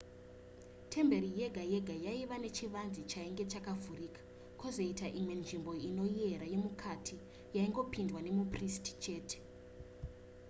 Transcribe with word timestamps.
temberi 0.91 1.29
yega 1.39 1.63
yega 1.73 1.95
yaiva 2.05 2.35
nechivanze 2.43 3.01
chainge 3.11 3.43
chakavhurika 3.51 4.21
kwozoita 4.59 5.05
imwe 5.19 5.33
nzvimbo 5.41 5.71
inoyera 5.89 6.45
yemukati 6.53 7.15
yaingopindwa 7.57 8.19
nemupristi 8.27 8.91
chete 9.03 9.37